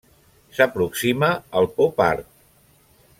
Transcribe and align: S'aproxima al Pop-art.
S'aproxima 0.59 1.29
al 1.61 1.69
Pop-art. 1.77 2.29